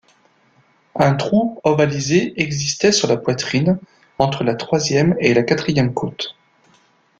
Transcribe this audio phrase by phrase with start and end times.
[0.95, 3.77] Un trou ovalisé existait sur la poitrine
[4.17, 6.35] entre la troisième et la quatrième côte.